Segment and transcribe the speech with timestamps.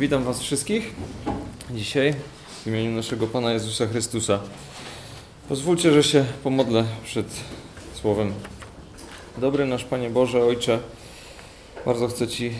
[0.00, 0.94] Witam Was wszystkich
[1.70, 2.14] dzisiaj
[2.62, 4.40] w imieniu naszego Pana Jezusa Chrystusa.
[5.48, 7.26] Pozwólcie, że się pomodlę przed
[7.94, 8.32] Słowem.
[9.38, 10.78] Dobry nasz Panie Boże, Ojcze,
[11.86, 12.52] bardzo chcę Ci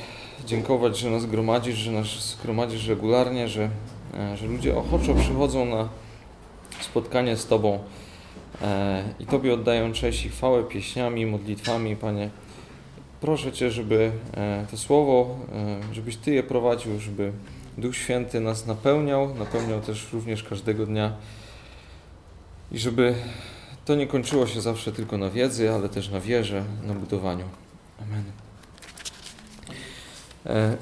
[0.46, 3.70] dziękować, że nas gromadzisz, że nas gromadzisz regularnie, że,
[4.14, 5.88] e, że ludzie ochoczo przychodzą na
[6.80, 7.78] spotkanie z Tobą
[8.62, 12.30] e, i Tobie oddają cześć i chwałę pieśniami, modlitwami, Panie.
[13.20, 17.32] Proszę Cię, żeby e, to słowo, e, żebyś Ty je prowadził, żeby
[17.78, 21.12] Duch Święty nas napełniał, napełniał też również każdego dnia
[22.72, 23.14] i żeby
[23.84, 27.44] to nie kończyło się zawsze tylko na wiedzy, ale też na wierze, na budowaniu.
[28.02, 28.24] Amen.
[30.46, 30.76] E,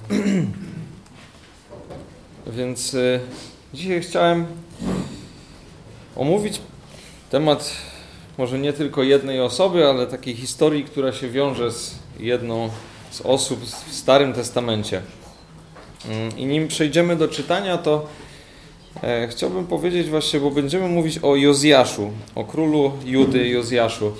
[2.56, 2.96] więc
[3.74, 4.46] dzisiaj chciałem
[6.16, 6.60] omówić
[7.30, 7.76] temat
[8.38, 12.70] może nie tylko jednej osoby, ale takiej historii, która się wiąże z jedną
[13.10, 15.02] z osób w Starym Testamencie.
[16.08, 18.06] Mm, I nim przejdziemy do czytania, to
[19.02, 24.12] e, chciałbym powiedzieć właśnie, bo będziemy mówić o Jozjaszu, o królu Judy Jozjaszu.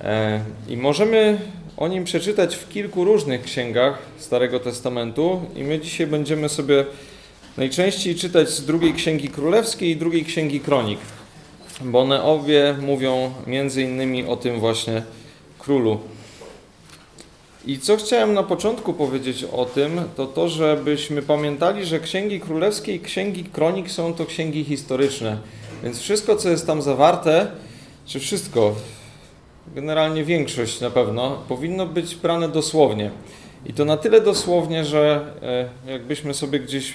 [0.00, 1.40] E, I możemy
[1.76, 6.84] o nim przeczytać w kilku różnych księgach Starego Testamentu i my dzisiaj będziemy sobie
[7.56, 10.98] najczęściej czytać z drugiej księgi królewskiej i drugiej księgi kronik,
[11.80, 15.02] bo one obie mówią między innymi o tym właśnie
[15.58, 16.00] królu.
[17.66, 22.94] I co chciałem na początku powiedzieć o tym, to to, żebyśmy pamiętali, że księgi królewskie
[22.94, 25.38] i księgi kronik są to księgi historyczne.
[25.82, 27.46] Więc wszystko, co jest tam zawarte,
[28.06, 28.74] czy wszystko,
[29.74, 33.10] generalnie większość na pewno, powinno być brane dosłownie.
[33.66, 35.32] I to na tyle dosłownie, że
[35.86, 36.94] e, jakbyśmy sobie gdzieś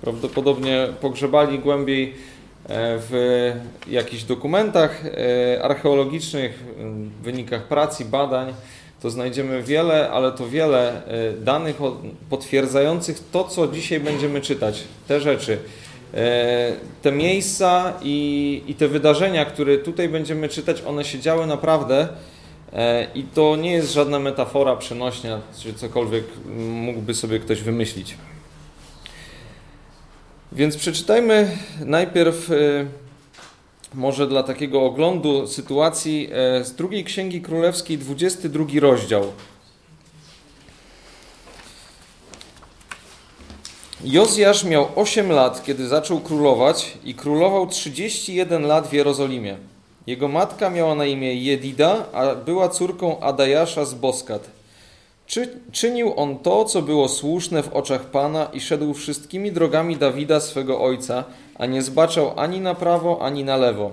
[0.00, 2.12] prawdopodobnie pogrzebali głębiej e,
[2.98, 3.52] w
[3.90, 6.64] jakichś dokumentach e, archeologicznych,
[7.22, 8.54] wynikach prac i badań,
[9.02, 11.76] to znajdziemy wiele, ale to wiele e, danych
[12.30, 15.58] potwierdzających to, co dzisiaj będziemy czytać, te rzeczy,
[16.14, 22.08] e, te miejsca i, i te wydarzenia, które tutaj będziemy czytać, one się działy naprawdę
[22.72, 26.24] e, i to nie jest żadna metafora przenośnia, czy cokolwiek
[26.56, 28.14] mógłby sobie ktoś wymyślić.
[30.52, 32.50] Więc przeczytajmy najpierw
[33.94, 39.24] może dla takiego oglądu sytuacji e, z drugiej Księgi Królewskiej, 22 rozdział.
[44.04, 49.56] Jozjasz miał 8 lat, kiedy zaczął królować i królował 31 lat w Jerozolimie.
[50.06, 54.50] Jego matka miała na imię Jedida, a była córką Adajasza z Boskat.
[55.26, 60.40] Czy, czynił on to, co było słuszne w oczach Pana i szedł wszystkimi drogami Dawida
[60.40, 61.24] swego ojca,
[61.60, 63.90] a nie zbaczał ani na prawo, ani na lewo.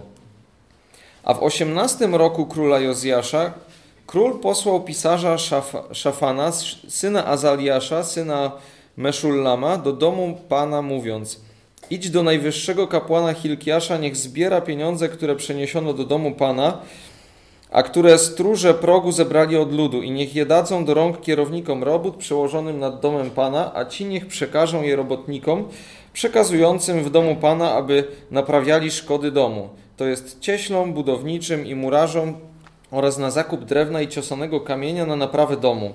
[1.24, 3.54] A w osiemnastym roku króla Jozjasza
[4.08, 6.52] król posłał pisarza Szaf Szafana,
[6.88, 8.52] syna Azaliasza, syna
[8.98, 11.40] Meszullama, do domu Pana, mówiąc
[11.90, 16.78] Idź do najwyższego kapłana Hilkiasza, niech zbiera pieniądze, które przeniesiono do domu Pana,
[17.72, 22.16] a które stróże progu zebrali od ludu i niech je dadzą do rąk kierownikom robót
[22.16, 25.68] przełożonym nad domem Pana, a ci niech przekażą je robotnikom
[26.18, 32.34] przekazującym w domu Pana, aby naprawiali szkody domu, to jest cieślom, budowniczym i murarzom
[32.92, 35.94] oraz na zakup drewna i ciosanego kamienia na naprawę domu.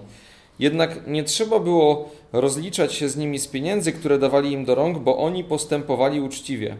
[0.59, 4.99] Jednak nie trzeba było rozliczać się z nimi z pieniędzy, które dawali im do rąk,
[4.99, 6.77] bo oni postępowali uczciwie.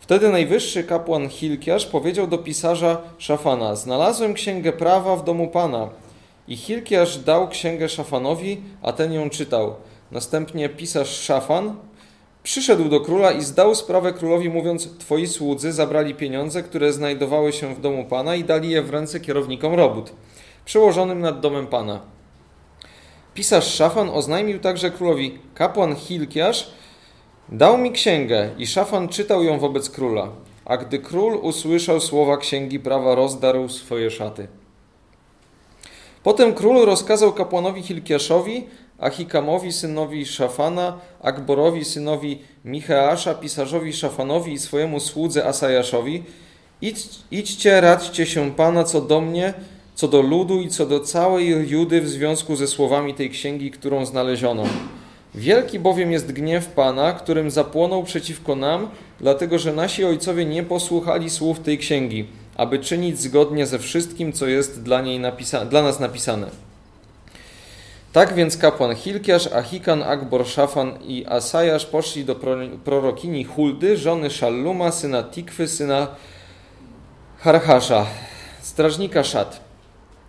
[0.00, 5.88] Wtedy najwyższy kapłan Hilkiasz powiedział do pisarza Szafana: Znalazłem księgę prawa w domu pana.
[6.48, 9.74] I Hilkiasz dał księgę Szafanowi, a ten ją czytał.
[10.12, 11.76] Następnie pisarz Szafan
[12.44, 17.74] przyszedł do króla i zdał sprawę królowi, mówiąc: Twoi słudzy zabrali pieniądze, które znajdowały się
[17.74, 20.12] w domu pana, i dali je w ręce kierownikom robót,
[20.64, 22.00] przełożonym nad domem pana.
[23.34, 26.70] Pisarz Szafan oznajmił także królowi: Kapłan Hilkiasz
[27.48, 30.28] Dał mi księgę i szafan czytał ją wobec króla.
[30.64, 34.48] A gdy król usłyszał słowa księgi prawa, rozdarł swoje szaty.
[36.22, 38.66] Potem król rozkazał kapłanowi Hilkiaszowi,
[38.98, 46.22] Achikamowi synowi Szafana, Akborowi synowi Micheasza, pisarzowi Szafanowi i swojemu słudze Asajaszowi
[46.82, 49.54] Idź, idźcie, radźcie się Pana co do mnie,
[49.94, 54.06] co do ludu i co do całej Judy w związku ze słowami tej księgi, którą
[54.06, 54.64] znaleziono.
[55.34, 58.88] Wielki bowiem jest gniew Pana, którym zapłonął przeciwko nam,
[59.20, 62.26] dlatego że nasi ojcowie nie posłuchali słów tej księgi,
[62.56, 66.50] aby czynić zgodnie ze wszystkim, co jest dla, niej napisa- dla nas napisane.
[68.14, 72.34] Tak więc kapłan Hilkiasz, Achikan, Akbor, Szafan i Asajasz poszli do
[72.84, 76.06] prorokini Huldy, żony Szalluma, syna Tikwy, syna
[77.38, 78.06] Harhasza,
[78.60, 79.60] strażnika Szat.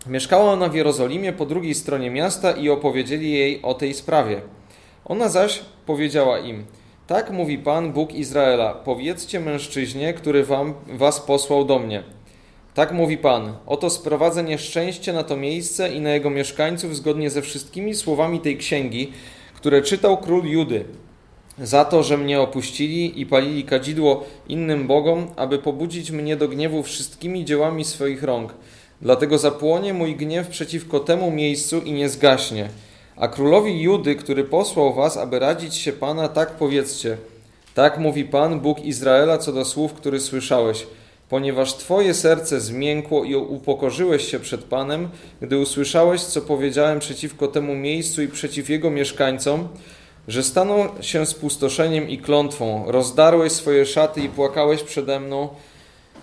[0.06, 4.40] Mieszkała ona w Jerozolimie po drugiej stronie miasta i opowiedzieli jej o tej sprawie–
[5.08, 6.66] Ona zaś powiedziała im:
[7.06, 12.02] Tak mówi Pan, Bóg Izraela: Powiedzcie mężczyźnie, który wam, was posłał do mnie.
[12.76, 17.42] Tak mówi Pan: Oto sprowadzę nieszczęście na to miejsce i na jego mieszkańców zgodnie ze
[17.42, 19.12] wszystkimi słowami tej księgi,
[19.54, 20.84] które czytał król Judy.
[21.58, 26.82] Za to, że mnie opuścili i palili kadzidło innym bogom, aby pobudzić mnie do gniewu
[26.82, 28.54] wszystkimi dziełami swoich rąk.
[29.02, 32.68] Dlatego zapłonie mój gniew przeciwko temu miejscu i nie zgaśnie.
[33.16, 37.16] A królowi Judy, który posłał was, aby radzić się Pana, tak powiedzcie.
[37.74, 40.86] Tak mówi Pan, Bóg Izraela, co do słów, które słyszałeś.
[41.28, 45.08] Ponieważ Twoje serce zmiękło i upokorzyłeś się przed Panem,
[45.40, 49.68] gdy usłyszałeś, co powiedziałem przeciwko temu miejscu i przeciw jego mieszkańcom,
[50.28, 55.48] że staną się spustoszeniem i klątwą, rozdarłeś swoje szaty i płakałeś przede mną,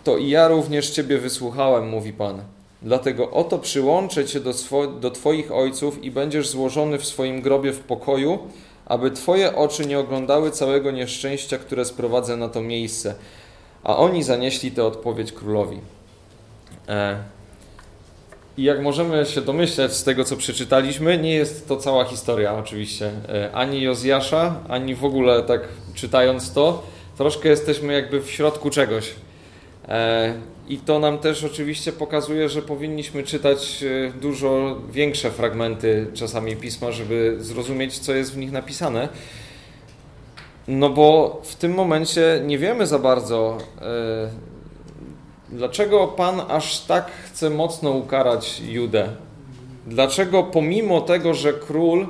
[0.03, 2.41] to i ja również Ciebie wysłuchałem, mówi Pan.
[2.81, 7.71] Dlatego oto przyłączę Cię do, swo- do Twoich ojców i będziesz złożony w swoim grobie
[7.71, 8.39] w pokoju,
[8.85, 13.15] aby Twoje oczy nie oglądały całego nieszczęścia, które sprowadzę na to miejsce.
[13.83, 15.79] A oni zanieśli tę odpowiedź królowi.
[16.89, 17.17] E.
[18.57, 23.11] I jak możemy się domyśleć z tego, co przeczytaliśmy, nie jest to cała historia oczywiście.
[23.29, 25.61] E, ani Jozjasza, ani w ogóle tak
[25.93, 26.83] czytając to,
[27.17, 29.09] troszkę jesteśmy jakby w środku czegoś.
[29.87, 30.33] E,
[30.69, 33.83] I to nam też oczywiście pokazuje, że powinniśmy czytać
[34.21, 39.09] dużo większe fragmenty czasami pisma, żeby zrozumieć, co jest w nich napisane.
[40.67, 43.57] No bo w tym momencie nie wiemy za bardzo,
[45.49, 49.09] dlaczego Pan aż tak chce mocno ukarać Judę.
[49.87, 52.07] Dlaczego pomimo tego, że król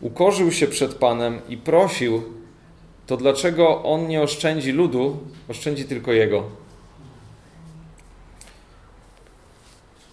[0.00, 2.22] ukorzył się przed Panem i prosił,
[3.06, 5.16] to dlaczego on nie oszczędzi ludu,
[5.48, 6.42] oszczędzi tylko jego?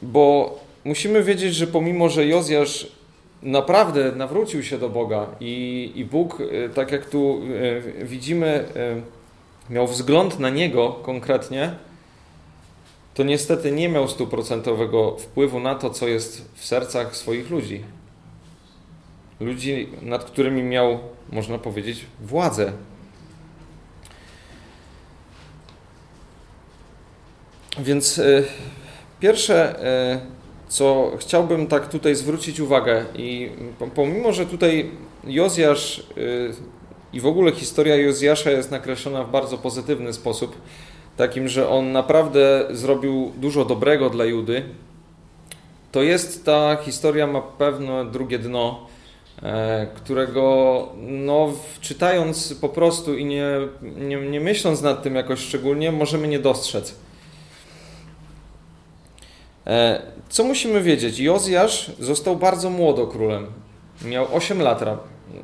[0.01, 0.55] Bo
[0.85, 2.98] musimy wiedzieć, że pomimo, że Jozjasz
[3.43, 6.37] naprawdę nawrócił się do Boga i, i Bóg,
[6.75, 7.41] tak jak tu
[8.03, 8.65] widzimy,
[9.69, 11.75] miał wzgląd na niego konkretnie,
[13.13, 17.83] to niestety nie miał stuprocentowego wpływu na to, co jest w sercach swoich ludzi.
[19.39, 20.99] Ludzi, nad którymi miał,
[21.31, 22.73] można powiedzieć, władzę.
[27.79, 28.47] Więc y,
[29.19, 29.85] pierwsze,
[30.15, 30.38] y,
[30.69, 33.49] co chciałbym tak tutaj zwrócić uwagę, i
[33.95, 34.91] pomimo, że tutaj
[35.23, 36.53] Jozjasz y,
[37.13, 40.55] i w ogóle historia Jozjasza jest nakreślona w bardzo pozytywny sposób,
[41.17, 44.63] takim, że on naprawdę zrobił dużo dobrego dla Judy,
[45.91, 48.87] to jest ta historia ma pewne drugie dno,
[49.43, 53.47] e, którego no, czytając po prostu i nie,
[53.81, 56.95] nie, nie myśląc nad tym jakoś szczególnie, możemy nie dostrzec.
[59.67, 61.19] E, co musimy wiedzieć?
[61.19, 63.47] Jozjasz został bardzo młodo królem.
[64.05, 64.83] Miał 8 lat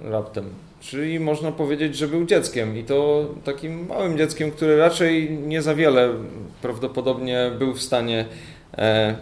[0.04, 0.50] raptem.
[0.82, 5.76] Czyli można powiedzieć, że był dzieckiem i to takim małym dzieckiem, które raczej nie za
[5.76, 6.10] wiele
[6.62, 8.26] prawdopodobnie był w stanie
[8.78, 9.16] e,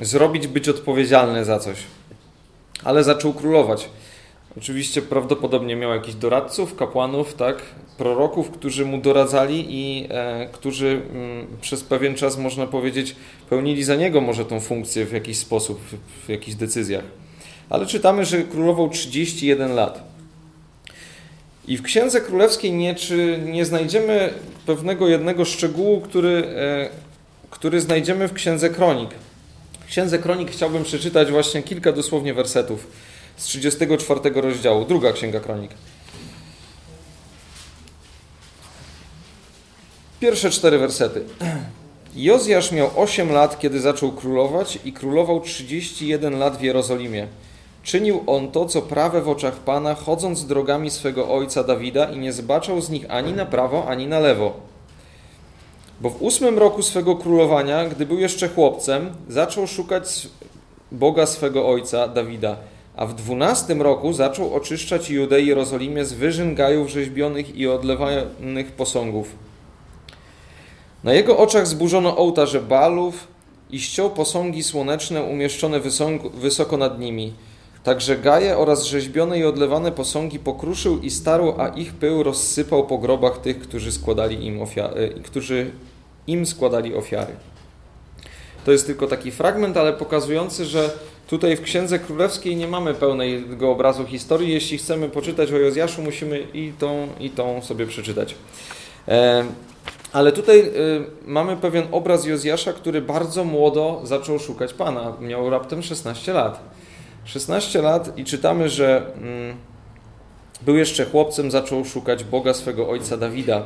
[0.00, 1.76] zrobić, być odpowiedzialny za coś.
[2.84, 3.88] Ale zaczął królować.
[4.56, 7.62] Oczywiście prawdopodobnie miał jakichś doradców, kapłanów, tak,
[7.98, 13.16] proroków, którzy mu doradzali i e, którzy m, mm, przez pewien czas, można powiedzieć,
[13.50, 17.04] pełnili za niego może tą funkcję w jakiś sposób, w, w jakichś decyzjach.
[17.70, 20.02] Ale czytamy, że królował 31 lat.
[21.68, 24.30] I w Księdze Królewskiej nie, czy nie znajdziemy
[24.66, 26.88] pewnego jednego szczegółu, który, e,
[27.50, 29.10] który znajdziemy w Księdze Kronik.
[29.80, 32.86] W Księdze Kronik chciałbym przeczytać właśnie kilka dosłownie wersetów
[33.38, 35.70] z 34 rozdziału, druga Księga Kronik.
[40.20, 41.24] Pierwsze cztery wersety.
[42.16, 47.26] Jozjasz miał 8 lat, kiedy zaczął królować i królował 31 lat w Jerozolimie.
[47.82, 52.32] Czynił on to, co prawe w oczach Pana, chodząc drogami swego ojca Dawida i nie
[52.32, 54.60] zbaczał z nich ani na prawo, ani na lewo.
[56.00, 60.28] Bo w ósmym roku swego królowania, gdy był jeszcze chłopcem, zaczął szukać
[60.92, 62.56] Boga swego ojca Dawida,
[62.98, 68.72] a w dwunastym roku zaczął oczyszczać Judę i Jerozolimie z wyżyn gajów rzeźbionych i odlewanych
[68.72, 69.34] posągów.
[71.04, 73.28] Na jego oczach zburzono ołtarze balów
[73.70, 75.80] i ściął posągi słoneczne umieszczone
[76.34, 77.32] wysoko nad nimi–
[77.88, 82.98] Także gaje oraz rzeźbione i odlewane posągi pokruszył i starł, a ich pył rozsypał po
[82.98, 85.70] grobach tych, którzy, składali im ofiary, którzy
[86.26, 87.32] im składali ofiary.
[88.64, 90.90] To jest tylko taki fragment, ale pokazujący, że
[91.28, 94.52] tutaj w Księdze Królewskiej nie mamy pełnego obrazu historii.
[94.52, 98.34] Jeśli chcemy poczytać o Jozjaszu, musimy i tą, i tą sobie przeczytać.
[99.08, 99.44] E,
[100.12, 100.70] ale tutaj e,
[101.26, 105.12] mamy pewien obraz Jozjasza, który bardzo młodo zaczął szukać Pana.
[105.20, 106.60] Miał raptem 16 lat.
[107.24, 109.56] 16 lat i czytamy, że mm,
[110.62, 113.62] był jeszcze chłopcem, zaczął szukać Boga swego ojca Dawida.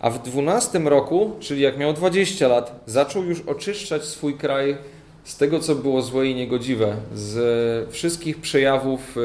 [0.00, 4.76] A w 12 roku, czyli jak miał 20 lat, zaczął już oczyszczać swój kraj
[5.24, 9.20] z tego, co było złe i niegodziwe, z wszystkich przejawów e,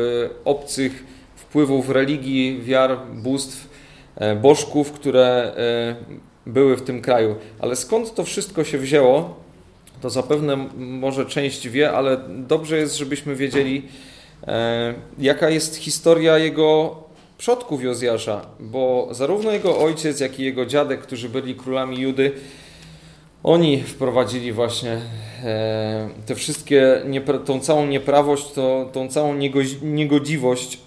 [0.46, 1.04] obcych
[1.36, 3.70] wpływów religii, wiar, bóstw,
[4.16, 5.96] e, bożków, które e,
[6.46, 7.36] były w tym kraju.
[7.60, 9.36] Ale skąd to wszystko się wzięło,
[10.02, 13.84] to zapewne może część wie, ale dobrze jest, żebyśmy wiedzieli,
[15.18, 16.96] jaka jest historia jego
[17.38, 22.32] przodków Jozjasza, bo zarówno jego ojciec, jak i jego dziadek, którzy byli królami Judy,
[23.44, 25.02] oni wprowadzili właśnie
[25.44, 27.02] e, te wszystkie,
[27.46, 29.36] tą całą nieprawość, to, tą całą
[29.82, 30.80] niegodziwość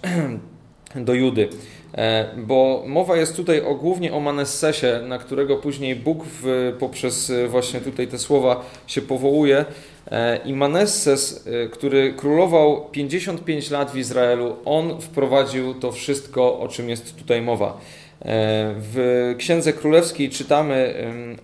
[0.95, 1.49] do Judy.
[1.95, 7.31] E, bo mowa jest tutaj o, głównie o Manessesie, na którego później Bóg w, poprzez
[7.47, 9.65] właśnie tutaj te słowa się powołuje.
[10.11, 16.89] E, I Manesses, który królował 55 lat w Izraelu, on wprowadził to wszystko, o czym
[16.89, 17.77] jest tutaj mowa.
[18.23, 20.93] E, w Księdze Królewskiej czytamy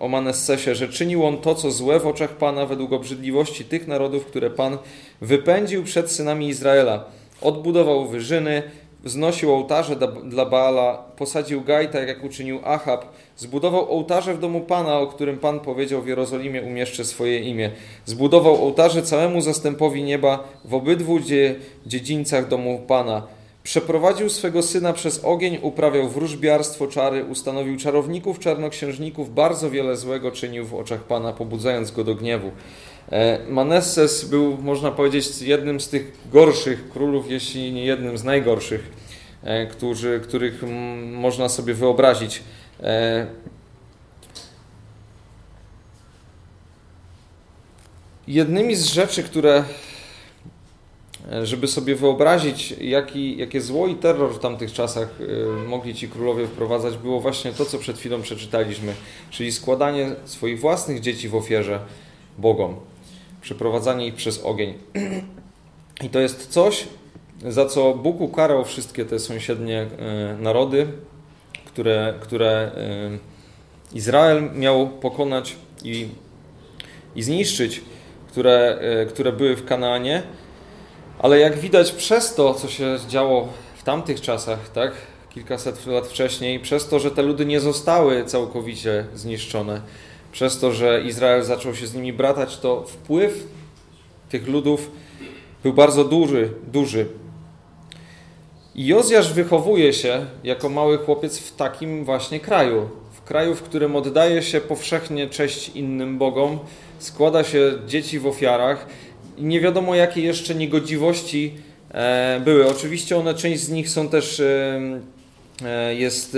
[0.00, 4.26] o Manessesie, że czynił on to, co złe w oczach Pana według obrzydliwości tych narodów,
[4.26, 4.78] które Pan
[5.20, 7.04] wypędził przed synami Izraela.
[7.42, 8.62] Odbudował wyżyny,
[9.04, 13.04] wznosił ołtarze dla Baala, posadził Gajta, jak uczynił Achab,
[13.36, 17.70] zbudował ołtarze w domu Pana, o którym Pan powiedział w Jerozolimie umieszczę swoje imię.
[18.04, 21.18] Zbudował ołtarze całemu zastępowi nieba w obydwu
[21.86, 23.39] dziedzińcach domu Pana
[23.70, 30.66] Przeprowadził swego syna przez ogień, uprawiał wróżbiarstwo, czary, ustanowił czarowników, czarnoksiężników, bardzo wiele złego czynił
[30.66, 32.50] w oczach Pana, pobudzając go do gniewu.
[33.12, 38.90] E, Manesses był, można powiedzieć, jednym z tych gorszych królów, jeśli nie jednym z najgorszych,
[39.42, 40.62] e, którzy, których
[41.12, 42.42] można sobie wyobrazić.
[42.82, 43.26] E,
[48.28, 49.64] jednymi z rzeczy, które
[51.42, 56.46] żeby sobie wyobrazić, jaki, jakie zło i terror w tamtych czasach y, mogli ci królowie
[56.46, 58.94] wprowadzać, było właśnie to, co przed chwilą przeczytaliśmy,
[59.30, 61.80] czyli składanie swoich własnych dzieci w ofierze
[62.38, 62.76] Bogom,
[63.42, 64.74] przeprowadzanie ich przez ogień.
[66.04, 66.86] I to jest coś,
[67.48, 70.86] za co Bóg ukarał wszystkie te sąsiednie y, narody,
[71.64, 72.70] które, które
[73.94, 76.08] y, Izrael miał pokonać i,
[77.16, 77.80] i zniszczyć,
[78.28, 80.22] które, które były w Kanaanie
[81.22, 84.92] ale jak widać przez to, co się działo w tamtych czasach, tak,
[85.30, 89.80] kilkaset lat wcześniej, przez to, że te ludy nie zostały całkowicie zniszczone,
[90.32, 93.46] przez to, że Izrael zaczął się z nimi bratać, to wpływ
[94.28, 94.90] tych ludów
[95.62, 97.06] był bardzo duży, duży.
[98.74, 102.88] I Jozjasz wychowuje się jako mały chłopiec w takim właśnie kraju.
[103.12, 106.58] W kraju, w którym oddaje się powszechnie cześć innym bogom,
[106.98, 108.86] składa się dzieci w ofiarach,
[109.40, 111.54] i nie wiadomo jakie jeszcze niegodziwości
[111.90, 112.68] e, były.
[112.68, 114.80] Oczywiście one, część z nich są też e,
[115.64, 116.36] e, jest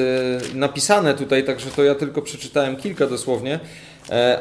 [0.55, 3.61] napisane tutaj, także to ja tylko przeczytałem kilka dosłownie,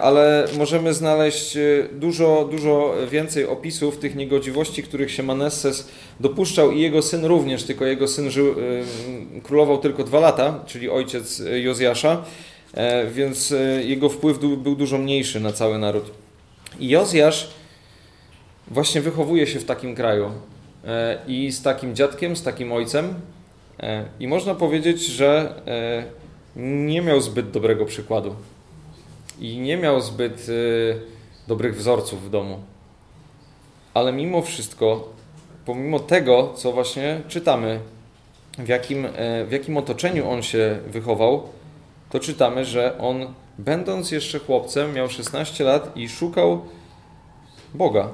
[0.01, 1.57] ale możemy znaleźć
[1.91, 5.87] dużo, dużo więcej opisów tych niegodziwości, których się Manesses
[6.19, 8.55] dopuszczał i jego syn również, tylko jego syn żył,
[9.43, 12.23] królował tylko dwa lata, czyli ojciec Jozjasza,
[13.11, 13.53] więc
[13.83, 16.11] jego wpływ był dużo mniejszy na cały naród.
[16.79, 17.49] I Jozjasz
[18.71, 20.31] właśnie wychowuje się w takim kraju
[20.85, 23.13] e, i z takim dziadkiem, z takim ojcem.
[23.79, 26.03] E, I można powiedzieć, że e,
[26.55, 28.35] nie miał zbyt dobrego przykładu
[29.39, 30.47] i nie miał zbyt
[31.47, 32.59] dobrych wzorców w domu.
[33.93, 35.09] Ale mimo wszystko,
[35.65, 37.79] pomimo tego, co właśnie czytamy,
[38.57, 39.07] w jakim,
[39.47, 41.43] w jakim otoczeniu on się wychował,
[42.09, 46.61] to czytamy, że on, będąc jeszcze chłopcem, miał 16 lat i szukał
[47.73, 48.09] Boga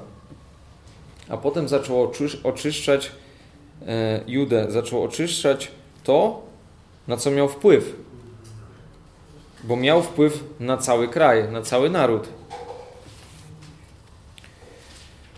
[1.30, 2.12] a potem zaczął
[2.44, 3.12] oczyszczać
[3.88, 5.72] e, Judę, zaczął oczyszczać
[6.04, 6.42] to,
[7.08, 7.96] na co miał wpływ.
[9.64, 12.28] Bo miał wpływ na cały kraj, na cały naród.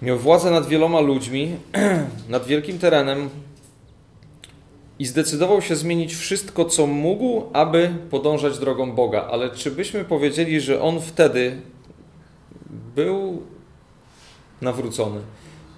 [0.02, 1.56] Miał władzę nad wieloma ludźmi,
[2.30, 3.30] nad wielkim terenem
[5.00, 9.28] i zdecydował się zmienić wszystko, co mógł, aby podążać drogą Boga.
[9.32, 11.62] Ale czy byśmy powiedzieli, że on wtedy
[12.96, 13.44] był
[14.62, 15.20] nawrócony?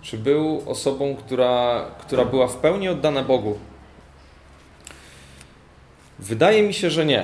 [0.01, 3.57] Czy był osobą, która, która była w pełni oddana Bogu?
[6.19, 7.23] Wydaje mi się, że nie.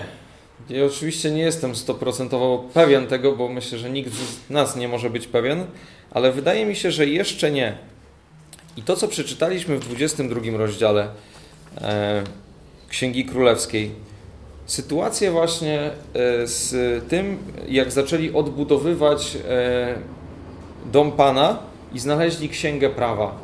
[0.69, 5.09] Ja oczywiście nie jestem stoprocentowo pewien tego, bo myślę, że nikt z nas nie może
[5.09, 5.65] być pewien,
[6.11, 7.77] ale wydaje mi się, że jeszcze nie.
[8.77, 11.07] I to, co przeczytaliśmy w 22 rozdziale
[11.81, 12.23] e,
[12.89, 13.91] Księgi Królewskiej,
[14.65, 15.91] sytuację właśnie e,
[16.47, 16.73] z
[17.09, 17.37] tym,
[17.69, 19.95] jak zaczęli odbudowywać e,
[20.91, 21.59] dom Pana,
[21.93, 23.35] i znaleźli Księgę Prawa.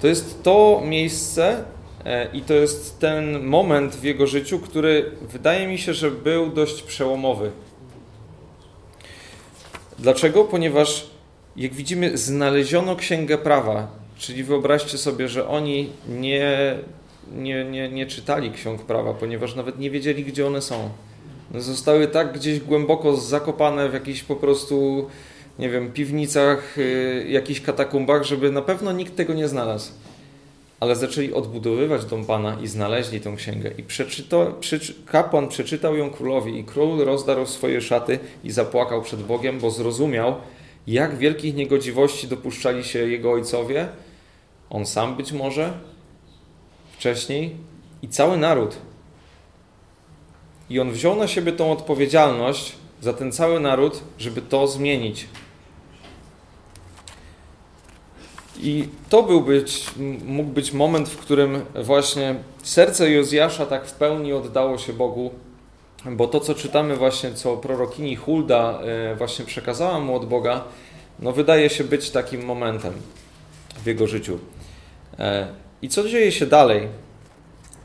[0.00, 1.64] To jest to miejsce,
[2.04, 6.50] E, I to jest ten moment w jego życiu, który wydaje mi się, że był
[6.50, 7.50] dość przełomowy.
[9.98, 10.44] Dlaczego?
[10.44, 11.06] Ponieważ,
[11.56, 13.88] jak widzimy, znaleziono księgę prawa.
[14.18, 16.78] Czyli wyobraźcie sobie, że oni nie,
[17.32, 20.90] nie, nie, nie czytali ksiąg prawa, ponieważ nawet nie wiedzieli, gdzie one są.
[21.54, 25.06] Zostały tak gdzieś głęboko zakopane w jakichś po prostu,
[25.58, 29.92] nie wiem, piwnicach, y, jakichś katakumbach, żeby na pewno nikt tego nie znalazł
[30.84, 33.70] ale zaczęli odbudowywać dom Pana i znaleźli tę księgę.
[33.78, 39.22] I przeczyta, przeczy, kapłan przeczytał ją królowi i król rozdarł swoje szaty i zapłakał przed
[39.22, 40.34] Bogiem, bo zrozumiał,
[40.86, 43.88] jak wielkich niegodziwości dopuszczali się jego ojcowie,
[44.70, 45.72] on sam być może,
[46.92, 47.56] wcześniej
[48.02, 48.76] i cały naród.
[50.70, 55.26] I on wziął na siebie tą odpowiedzialność za ten cały naród, żeby to zmienić.
[58.60, 59.86] I to był być,
[60.24, 65.30] mógł być moment, w którym właśnie serce Jozjasza tak w pełni oddało się Bogu,
[66.10, 70.64] bo to, co czytamy właśnie, co prorokini Hulda e, właśnie przekazała mu od Boga,
[71.18, 72.92] no wydaje się być takim momentem
[73.82, 74.38] w jego życiu.
[75.18, 75.48] E,
[75.82, 76.88] I co dzieje się dalej?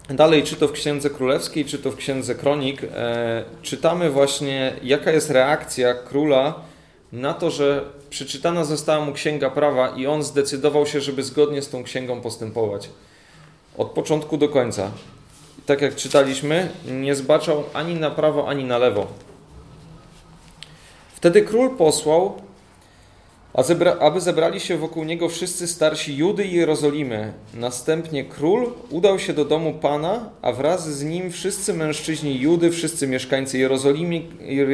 [0.09, 5.11] Dalej, czy to w Księdze Królewskiej, czy to w Księdze Kronik, e, czytamy właśnie, jaka
[5.11, 6.68] jest reakcja króla
[7.11, 11.69] na to, że przeczytana została mu księga prawa i on zdecydował się, żeby zgodnie z
[11.69, 12.89] tą księgą postępować.
[13.77, 14.91] Od początku do końca.
[15.65, 19.07] tak jak czytaliśmy, nie zbaczał ani na prawo, ani na lewo.
[21.13, 22.41] Wtedy król posłał
[24.00, 27.34] aby zebrali się wokół niego wszyscy starsi Judy i Jerozolimy.
[27.53, 33.08] Następnie król udał się do domu Pana, a wraz z nim wszyscy mężczyźni Judy, wszyscy
[33.08, 34.22] mieszkańcy Jerozolimy,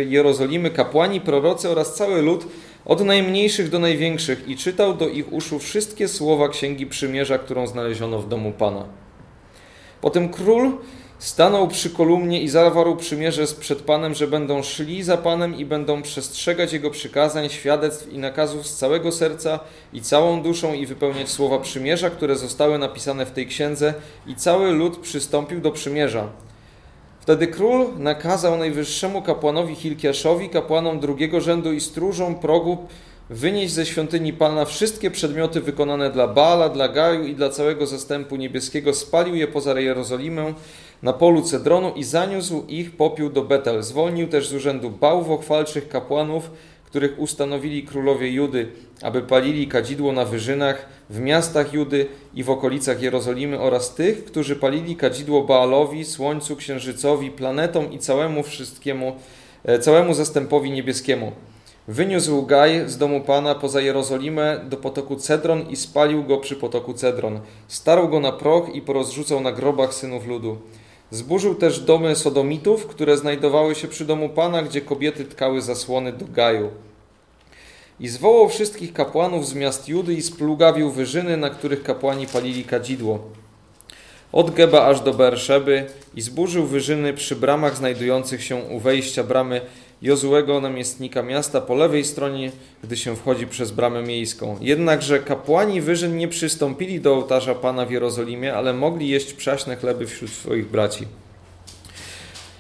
[0.06, 2.48] Jerozolimy kapłani, prorocy oraz cały lud,
[2.86, 8.20] od najmniejszych do największych, i czytał do ich uszu wszystkie słowa Księgi Przymierza, którą znaleziono
[8.20, 8.86] w domu Pana.
[10.02, 10.72] Potem król
[11.26, 16.02] Stanął przy kolumnie i zawarł przymierze przed Panem, że będą szli za Panem i będą
[16.02, 19.60] przestrzegać Jego przykazań, świadectw i nakazów z całego serca
[19.94, 23.94] i całą duszą i wypełniać słowa przymierza, które zostały napisane w tej księdze
[24.28, 26.28] i cały lud przystąpił do przymierza.
[27.20, 32.78] Wtedy król nakazał najwyższemu kapłanowi Hilkiaszowi, kapłanom drugiego rzędu i stróżom progu
[33.30, 38.36] wynieść ze świątyni Pana wszystkie przedmioty wykonane dla Baala, dla Gaju i dla całego zastępu
[38.36, 40.54] niebieskiego, spalił je poza Jerozolimę
[41.04, 43.84] na polu Cedronu i zaniósł ich popiół do Betel.
[43.84, 46.52] Zwolnił też z urzędu bałwochwalczych kapłanów,
[46.86, 48.68] których ustanowili królowie Judy,
[49.02, 54.56] aby palili kadzidło na wyżynach w miastach Judy i w okolicach Jerozolimy oraz tych, którzy
[54.56, 59.16] palili kadzidło Baalowi, Słońcu, Księżycowi, planetom i całemu wszystkiemu,
[59.66, 61.32] e, całemu zastępowi niebieskiemu.
[61.88, 66.94] Wyniósł Gaj z domu Pana poza Jerozolimę do potoku Cedron i spalił go przy potoku
[66.94, 67.40] Cedron.
[67.68, 70.58] Starł go na proch i porozrzucał na grobach synów ludu.
[71.16, 76.26] Zburzył też domy sodomitów, które znajdowały się przy domu Pana, gdzie kobiety tkały zasłony do
[76.26, 76.70] Gaju.
[78.00, 83.20] I zwołał wszystkich kapłanów z miast Judy i splugawił wyżyny, na których kapłani palili kadzidło.
[84.32, 89.62] Od Geba aż do Berszeby i zburzył wyżyny przy bramach znajdujących się u wejścia bramy
[90.02, 92.52] Jozułego, namiestnika miasta, po lewej stronie,
[92.84, 94.58] gdy się wchodzi przez bramę miejską.
[94.62, 100.08] Jednakże kapłani wyżyn nie przystąpili do ołtarza Pana w Jerozolimie, ale mogli jeść przaśne chleby
[100.08, 101.06] wśród swoich braci.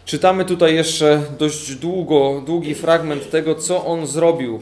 [0.05, 4.61] Czytamy tutaj jeszcze dość długo, długi fragment tego, co on zrobił.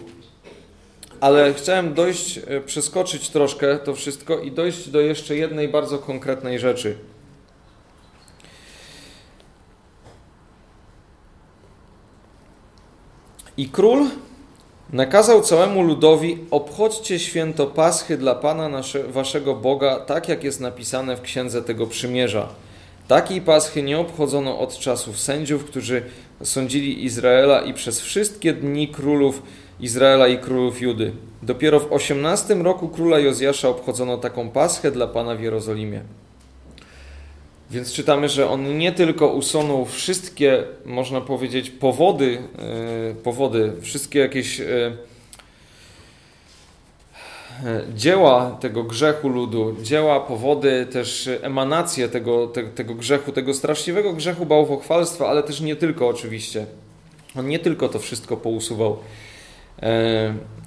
[1.19, 6.59] Ale chciałem dojść, e, przeskoczyć troszkę to wszystko i dojść do jeszcze jednej bardzo konkretnej
[6.59, 6.95] rzeczy.
[13.57, 14.05] I król
[14.93, 21.17] nakazał całemu ludowi: obchodźcie święto Paschy dla Pana nasze, waszego Boga, tak jak jest napisane
[21.17, 22.47] w księdze tego przymierza.
[23.07, 26.03] Takiej Paschy nie obchodzono od czasów sędziów, którzy
[26.43, 29.43] sądzili Izraela i przez wszystkie dni królów
[29.79, 31.11] Izraela i królów Judy.
[31.41, 36.01] Dopiero w 18 roku króla Jozjasza obchodzono taką Paschę dla Pana w Jerozolimie.
[37.71, 42.41] Więc czytamy, że on nie tylko usunął wszystkie, można powiedzieć, powody,
[43.11, 44.65] e, powody wszystkie jakieś e,
[47.65, 54.13] e, dzieła tego grzechu ludu, dzieła, powody, też emanacje tego, te, tego grzechu, tego straszliwego
[54.13, 56.65] grzechu bałwochwalstwa, ale też nie tylko oczywiście.
[57.35, 58.97] On nie tylko to wszystko pousuwał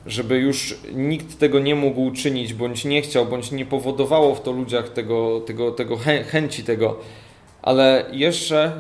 [0.07, 4.53] żeby już nikt tego nie mógł czynić, bądź nie chciał, bądź nie powodowało w to
[4.53, 5.97] ludziach tego, tego, tego
[6.31, 6.99] chęci tego,
[7.63, 8.73] ale jeszcze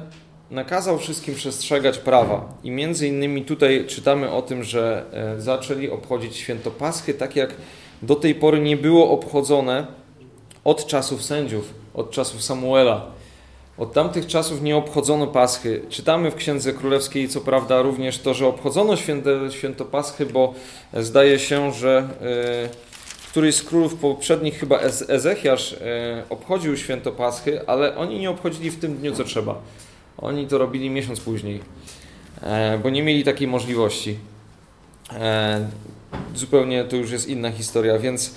[0.50, 2.54] nakazał wszystkim przestrzegać prawa.
[2.64, 7.54] I między innymi tutaj czytamy o tym, że e, zaczęli obchodzić święto Paschy tak jak
[8.02, 9.86] do tej pory nie było obchodzone
[10.64, 11.74] od czasów sędziów.
[11.94, 13.15] od czasów Samuela.
[13.78, 15.82] Od tamtych czasów nie obchodzono Paschy.
[15.88, 20.54] Czytamy w Księdze Królewskiej, co prawda, również to, że obchodzono święto, święto Paschy, bo
[20.94, 22.08] zdaje się, że
[22.66, 25.76] y, któryś z królów poprzednich, chyba Ezechiasz, y,
[26.30, 29.60] obchodził święto Paschy, ale oni nie obchodzili w tym dniu, co trzeba.
[30.18, 31.60] Oni to robili miesiąc później,
[32.42, 34.16] e, bo nie mieli takiej możliwości.
[35.12, 35.68] E,
[36.34, 38.34] zupełnie to już jest inna historia, więc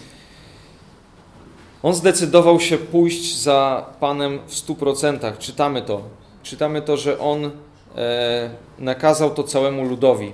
[1.84, 5.38] on zdecydował się pójść za Panem w stu procentach.
[5.38, 6.02] Czytamy to.
[6.44, 7.52] Czytamy to, że on
[7.96, 10.34] e, nakazał to całemu ludowi.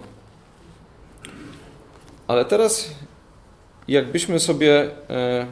[2.28, 2.90] Ale teraz,
[3.88, 5.46] jakbyśmy sobie e,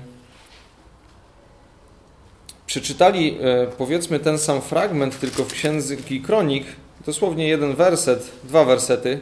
[2.66, 6.66] przeczytali, e, powiedzmy, ten sam fragment, tylko w Księdze Kronik,
[7.06, 9.20] dosłownie jeden werset, dwa wersety,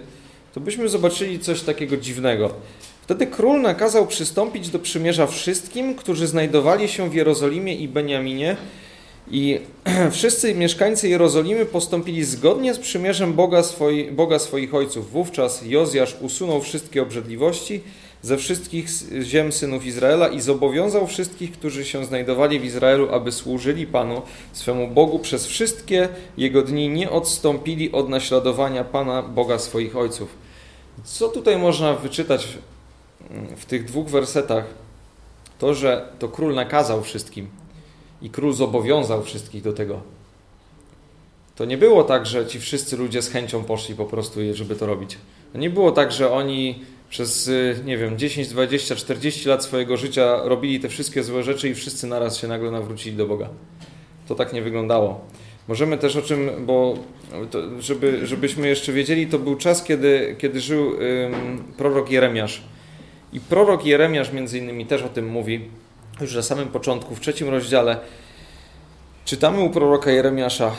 [0.54, 2.54] to byśmy zobaczyli coś takiego dziwnego.
[3.12, 8.58] Wtedy król nakazał przystąpić do przymierza wszystkim, którzy znajdowali się w Jerozolimie i Beniaminie,
[9.32, 9.60] i
[10.12, 15.12] wszyscy mieszkańcy Jerozolimy postąpili zgodnie z przymierzem Boga, swoi, Boga swoich ojców.
[15.12, 17.82] Wówczas Jozjasz usunął wszystkie obrzydliwości
[18.22, 18.88] ze wszystkich
[19.22, 24.22] ziem synów Izraela i zobowiązał wszystkich, którzy się znajdowali w Izraelu, aby służyli Panu,
[24.54, 30.30] swemu Bogu przez wszystkie jego dni, nie odstąpili od naśladowania Pana, Boga swoich ojców.
[31.04, 32.48] Co tutaj można wyczytać
[33.58, 34.66] w tych dwóch wersetach?
[35.60, 37.50] To, że to król nakazał wszystkim
[38.22, 40.02] i król zobowiązał wszystkich do tego.
[41.56, 44.86] To nie było tak, że ci wszyscy ludzie z chęcią poszli po prostu, żeby to
[44.86, 45.18] robić.
[45.54, 49.98] To nie było tak, że oni przez, y, nie wiem, 10, 20, 40 lat swojego
[49.98, 53.50] życia robili te wszystkie złe rzeczy i wszyscy naraz się nagle nawrócili do Boga.
[54.28, 55.22] To tak nie wyglądało.
[55.68, 56.98] Możemy też o czym, bo
[57.52, 62.62] to, żeby, żebyśmy jeszcze wiedzieli, to był czas, kiedy, kiedy żył ym, prorok Jeremiasz.
[63.34, 65.62] I prorok Jeremiasz między innymi też o tym mówi,
[66.22, 67.98] już na samym początku, w trzecim rozdziale.
[69.26, 70.72] Czytamy u proroka Jeremiasza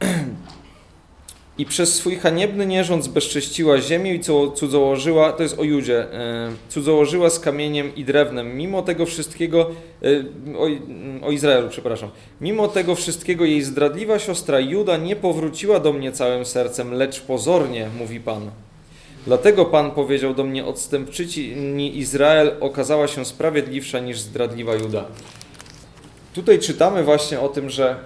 [1.58, 4.20] i przez swój haniebny nierząd zbezcześciła ziemię i
[4.54, 8.56] cudzołożyła, to jest o Judzie, e, cudzołożyła z kamieniem i drewnem.
[8.56, 9.70] Mimo tego wszystkiego,
[10.02, 10.06] e,
[10.58, 10.66] o,
[11.26, 16.44] o Izraelu, przepraszam, mimo tego wszystkiego jej zdradliwa siostra Juda nie powróciła do mnie całym
[16.44, 18.50] sercem, lecz pozornie, mówi Pan.
[19.26, 25.04] Dlatego Pan powiedział do mnie, odstępczyni Izrael okazała się sprawiedliwsza niż zdradliwa Juda.
[26.34, 27.96] Tutaj czytamy właśnie o tym, że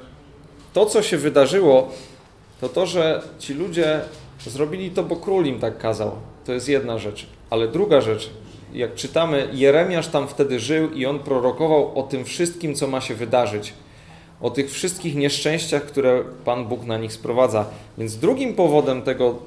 [0.72, 1.90] to, co się wydarzyło,
[2.60, 4.00] to to, że ci ludzie
[4.46, 6.12] zrobili to, bo król im tak kazał.
[6.44, 7.26] To jest jedna rzecz.
[7.50, 8.30] Ale druga rzecz,
[8.72, 13.14] jak czytamy, Jeremiasz tam wtedy żył i on prorokował o tym wszystkim, co ma się
[13.14, 13.72] wydarzyć.
[14.42, 17.66] O tych wszystkich nieszczęściach, które Pan Bóg na nich sprowadza.
[17.98, 19.38] Więc drugim powodem tego,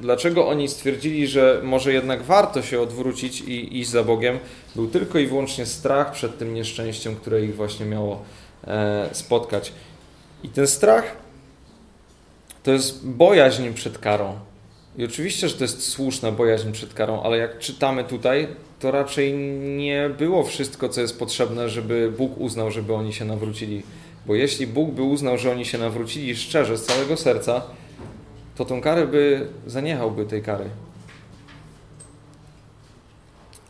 [0.00, 4.38] dlaczego oni stwierdzili, że może jednak warto się odwrócić i iść za Bogiem,
[4.74, 8.22] był tylko i wyłącznie strach przed tym nieszczęściem, które ich właśnie miało
[8.66, 9.72] e, spotkać.
[10.44, 11.16] I ten strach
[12.62, 14.34] to jest bojaźń przed karą.
[14.98, 18.48] I oczywiście, że to jest słuszna bojaźń przed karą, ale jak czytamy tutaj,
[18.80, 19.34] to raczej
[19.76, 23.82] nie było wszystko, co jest potrzebne, żeby Bóg uznał, żeby oni się nawrócili.
[24.26, 27.62] Bo jeśli Bóg by uznał, że oni się nawrócili szczerze, z całego serca,
[28.56, 30.64] to tą karę by zaniechałby tej kary.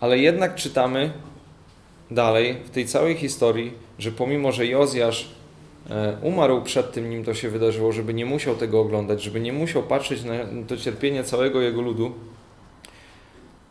[0.01, 1.13] Ale jednak czytamy
[2.11, 5.29] dalej w tej całej historii, że pomimo, że Jozjasz
[6.23, 9.83] umarł przed tym, nim to się wydarzyło, żeby nie musiał tego oglądać, żeby nie musiał
[9.83, 10.35] patrzeć na
[10.69, 12.13] to cierpienie całego jego ludu,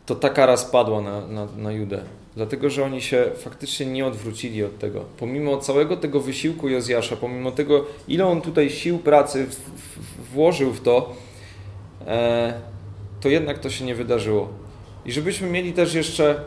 [0.06, 2.02] to ta kara spadła na, na, na Judę.
[2.36, 5.04] Dlatego, że oni się faktycznie nie odwrócili od tego.
[5.18, 10.72] Pomimo całego tego wysiłku Jozjasza, pomimo tego, ile on tutaj sił pracy w, w, włożył
[10.72, 11.12] w to,
[12.06, 12.60] e,
[13.20, 14.48] to jednak to się nie wydarzyło.
[15.06, 16.40] I żebyśmy mieli też jeszcze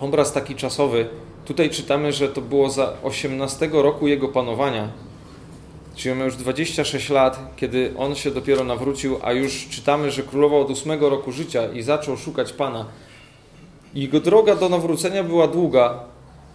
[0.00, 1.08] obraz taki czasowy,
[1.44, 4.88] Tutaj czytamy, że to było za 18 roku jego panowania.
[5.94, 10.22] Czyli on miał już 26 lat, kiedy on się dopiero nawrócił, a już czytamy, że
[10.22, 12.86] królował od 8 roku życia i zaczął szukać Pana.
[13.94, 16.00] Jego droga do nawrócenia była długa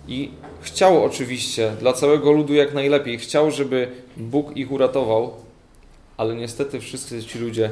[0.08, 3.17] i chciał oczywiście dla całego ludu jak najlepiej.
[3.17, 5.34] Chciał, żeby Bóg ich uratował,
[6.17, 7.69] ale niestety wszyscy ci ludzie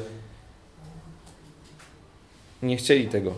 [2.64, 3.34] nie chcieli tego.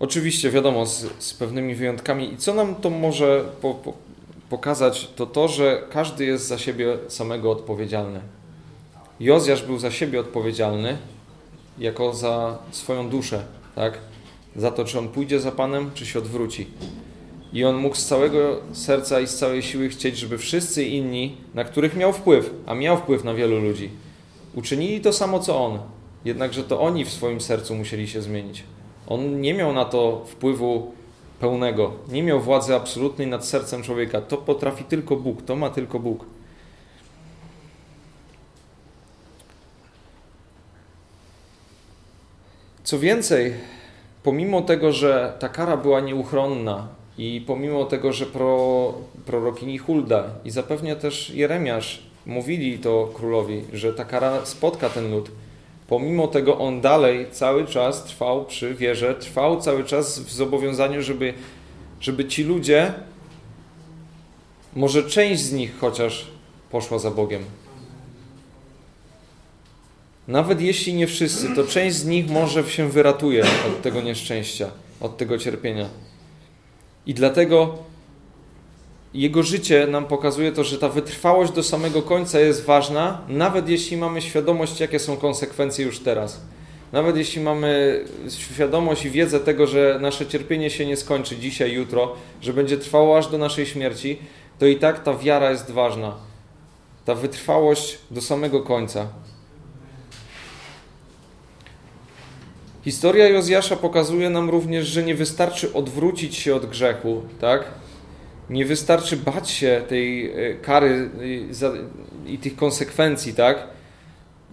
[0.00, 2.32] Oczywiście, wiadomo, z, z, pewnymi wyjątkami.
[2.32, 3.92] I co nam to może po, po,
[4.50, 8.20] pokazać, to to, że każdy jest za siebie samego odpowiedzialny.
[9.20, 10.96] Jozjasz był za siebie odpowiedzialny,
[11.78, 13.98] jako za swoją duszę, tak?
[14.56, 16.66] Za to, czy on pójdzie za Panem, czy się odwróci.
[17.52, 21.64] I on mógł z całego serca i z całej siły chcieć, żeby wszyscy inni, na
[21.64, 23.90] których miał wpływ, a miał wpływ na wielu ludzi,
[24.54, 25.78] uczynili to samo co on.
[26.24, 28.62] Jednakże to oni w swoim sercu musieli się zmienić.
[29.06, 30.92] On nie miał na to wpływu
[31.40, 31.92] pełnego.
[32.08, 34.20] Nie miał władzy absolutnej nad sercem człowieka.
[34.20, 36.24] To potrafi tylko Bóg, to ma tylko Bóg.
[42.84, 43.54] Co więcej,
[44.22, 46.88] pomimo tego, że ta kara była nieuchronna
[47.18, 48.94] i pomimo tego, że pro,
[49.26, 55.30] prorokini Hulda i zapewne też Jeremiasz mówili to królowi, że ta kara spotka ten lud,
[55.88, 61.34] pomimo tego on dalej cały czas trwał przy wierze, trwał cały czas w zobowiązaniu, żeby,
[62.00, 62.92] żeby ci ludzie,
[64.76, 66.26] może część z nich chociaż
[66.70, 67.44] poszła za Bogiem.
[70.28, 74.70] Nawet jeśli nie wszyscy, to część z nich może się wyratuje od tego nieszczęścia,
[75.00, 75.88] od tego cierpienia.
[77.06, 77.78] I dlatego
[79.16, 83.96] jego życie nam pokazuje to, że ta wytrwałość do samego końca jest ważna, nawet jeśli
[83.96, 86.40] mamy świadomość, jakie są konsekwencje już teraz.
[86.92, 92.14] Nawet jeśli mamy świadomość i wiedzę tego, że nasze cierpienie się nie skończy dzisiaj, jutro,
[92.42, 94.18] że będzie trwało aż do naszej śmierci,
[94.58, 96.14] to i tak ta wiara jest ważna.
[97.04, 99.08] Ta wytrwałość do samego końca.
[102.84, 107.64] Historia Jozjasza pokazuje nam również, że nie wystarczy odwrócić się od grzechu, tak?
[108.50, 111.10] Nie wystarczy bać się tej e, kary
[112.26, 113.66] i tych konsekwencji, tak?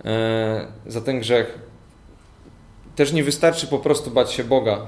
[0.06, 1.60] E, za ten grzech.
[2.96, 4.82] Też nie wystarczy po prostu bać się Boga.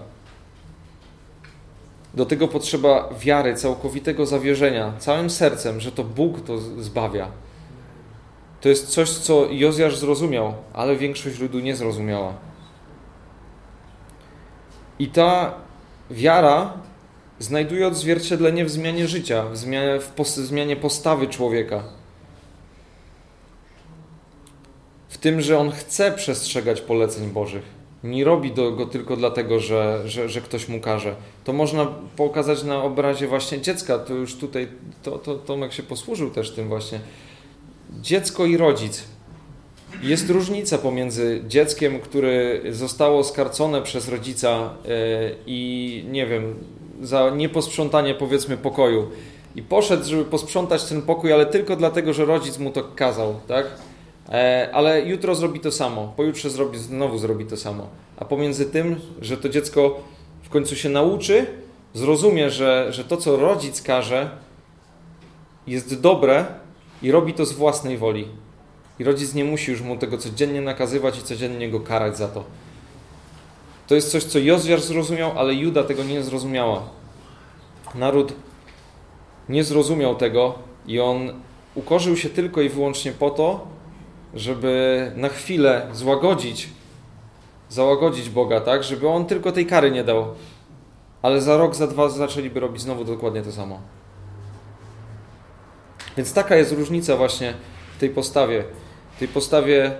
[2.14, 7.28] Do tego potrzeba wiary, całkowitego zawierzenia, całym sercem, że to Bóg to zbawia.
[8.62, 12.34] To jest coś, co Jozjasz zrozumiał, ale większość ludu nie zrozumiała.
[15.00, 15.54] I ta
[16.12, 16.74] wiara
[17.40, 21.84] znajduje odzwierciedlenie w zmianie życia, w zmianie, w pos zmianie postawy człowieka.
[25.10, 27.64] W tym, że on chce przestrzegać poleceń Bożych.
[28.04, 31.16] Nie robi go tylko dlatego, że, że, że ktoś mu każe.
[31.44, 34.00] To można pokazać na obrazie właśnie dziecka.
[34.00, 34.68] To już tutaj
[35.04, 37.00] to, to, Tomek się posłużył też tym właśnie.
[38.02, 39.04] Dziecko i rodzic.
[40.02, 46.56] Jest różnica pomiędzy dzieckiem, które zostało skarcone przez rodzica e, i nie wiem,
[47.02, 49.10] za nieposprzątanie powiedzmy pokoju
[49.56, 53.66] i poszedł, żeby posprzątać ten pokój, ale tylko dlatego, że rodzic mu to kazał, tak?
[54.30, 57.88] E, ale jutro zrobi to samo, pojutrze zrobi, znowu zrobi to samo.
[58.18, 60.00] A pomiędzy tym, że to dziecko
[60.44, 61.46] w końcu się nauczy,
[61.94, 64.30] zrozumie, że, że to, co rodzic każe,
[65.68, 66.46] jest dobre
[67.02, 68.28] i robi to z własnej woli.
[69.00, 72.44] I rodzic nie musi już mu tego codziennie nakazywać i codziennie go karać za to.
[73.88, 76.84] To jest coś, co Jozwiar zrozumiał, ale Juda tego nie zrozumiała.
[77.96, 78.34] Naród
[79.50, 80.56] nie zrozumiał tego
[80.88, 81.34] i on
[81.76, 83.68] ukorzył się tylko i wyłącznie po to,
[84.34, 86.70] żeby na chwilę złagodzić,
[87.70, 90.26] załagodzić Boga, tak, żeby on tylko tej kary nie dał.
[91.22, 93.80] Ale za rok, za dwa zaczęliby robić znowu dokładnie to samo.
[96.18, 97.54] Więc taka jest różnica właśnie
[97.96, 98.64] w tej postawie
[99.20, 99.96] tej postawie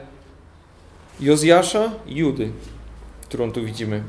[1.20, 2.52] Jozjasza i Judy,
[3.26, 4.04] którą tu widzimy.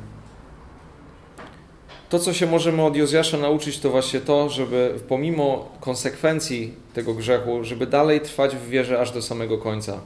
[2.09, 7.65] To, co się możemy od Jozjasza nauczyć, to właśnie to, żeby pomimo konsekwencji tego grzechu,
[7.65, 10.01] żeby dalej trwać w wierze aż do samego końca.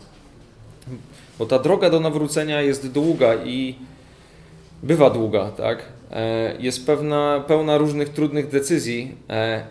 [1.38, 3.75] Bo ta droga do nawrócenia jest długa i
[4.83, 5.85] bywa długa, tak?
[6.11, 9.64] E, jest pewna, pełna różnych trudnych decyzji, e,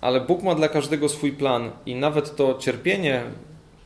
[0.00, 3.22] ale Bóg ma dla każdego swój plan i nawet to cierpienie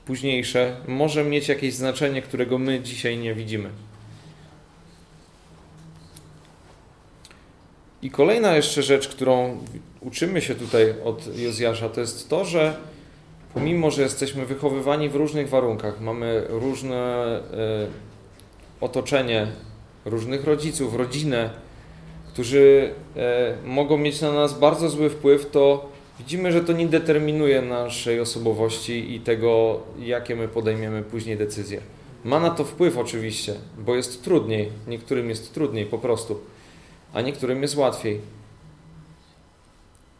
[0.07, 3.71] późniejsze może mieć jakieś znaczenie, którego my dzisiaj nie widzimy.
[8.03, 9.59] I kolejna jeszcze rzecz, którą
[10.01, 12.77] uczymy się tutaj od Jozjasza, to jest to, że
[13.55, 17.41] pomimo, że jesteśmy wychowywani w różnych warunkach, mamy różne e,
[18.81, 19.47] otoczenie,
[20.05, 21.51] różnych rodziców, rodzinę,
[22.29, 27.63] którzy e, mogą mieć na nas bardzo zły wpływ, to widzimy, że to nie determinuje
[27.63, 31.81] naszej osobowości i tego, jakie my podejmiemy później decyzje.
[32.25, 34.69] Ma na to wpływ oczywiście, bo jest trudniej.
[34.89, 36.41] Niektórym jest trudniej po prostu,
[37.13, 38.21] a niektórym jest łatwiej.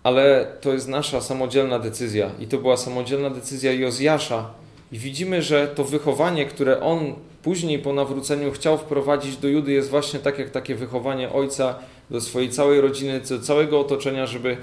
[0.03, 4.51] Ale to jest nasza samodzielna decyzja i to była samodzielna decyzja Jozjasza.
[4.93, 9.91] I widzimy, że to wychowanie, które on później po nawróceniu chciał wprowadzić do Judy, jest
[9.91, 11.75] właśnie tak jak takie wychowanie ojca
[12.11, 14.57] do swojej całej rodziny, do całego otoczenia, żeby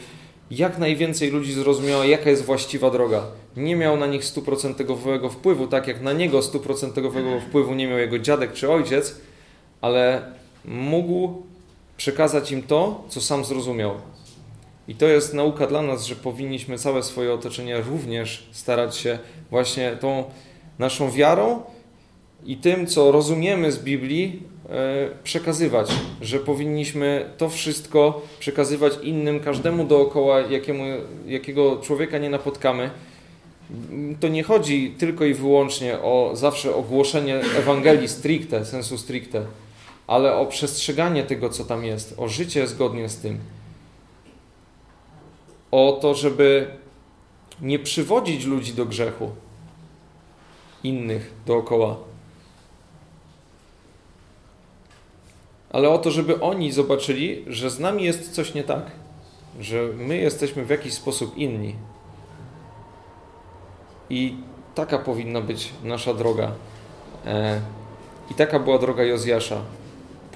[0.52, 3.24] jak najwięcej ludzi zrozumiało, jaka jest właściwa droga.
[3.58, 8.20] Nie miał na nich stuprocentowego wpływu, tak jak na niego stuprocentowego wpływu nie miał jego
[8.20, 9.16] dziadek czy ojciec,
[9.82, 10.32] ale
[10.66, 11.44] mógł
[11.98, 13.92] przekazać im to, co sam zrozumiał.
[14.88, 19.20] I to jest nauka dla nas, że powinniśmy całe swoje otoczenie również starać się
[19.52, 20.24] właśnie tą
[20.80, 21.62] naszą wiarą
[22.46, 29.84] i tym, co rozumiemy z Biblii, e, przekazywać, że powinniśmy to wszystko przekazywać innym, każdemu
[29.84, 30.84] dookoła, jakiemu,
[31.26, 32.90] jakiego człowieka nie napotkamy.
[34.20, 39.46] To nie chodzi tylko i wyłącznie o zawsze ogłoszenie Ewangelii stricte, sensu stricte,
[40.08, 43.40] ale o przestrzeganie tego, co tam jest, o życie zgodnie z tym.
[45.72, 46.68] O to, żeby
[47.62, 49.32] nie przywodzić ludzi do grzechu,
[50.84, 51.98] innych dookoła,
[55.70, 58.92] ale o to, żeby oni zobaczyli, że z nami jest coś nie tak,
[59.60, 61.76] że my jesteśmy w jakiś sposób inni.
[64.10, 64.36] I
[64.76, 66.52] taka powinna być nasza droga.
[67.26, 67.62] E,
[68.32, 69.62] I taka była droga Jozjasza.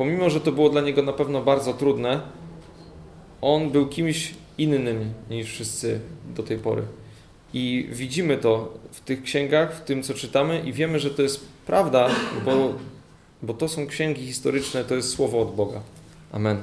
[0.02, 2.22] Pomimo, że to było dla niego na pewno bardzo trudne,
[3.42, 6.00] on był kimś innym niż wszyscy
[6.36, 6.84] do tej pory.
[7.54, 11.46] I widzimy to w tych księgach, w tym co czytamy, i wiemy, że to jest
[11.66, 12.10] prawda,
[12.46, 12.74] bo,
[13.42, 15.82] bo to są księgi historyczne, to jest słowo od Boga.
[16.32, 16.58] Amen.